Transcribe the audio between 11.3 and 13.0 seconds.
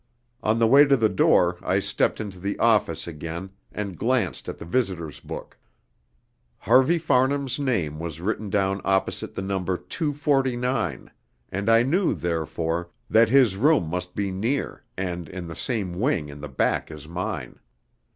and I knew, therefore,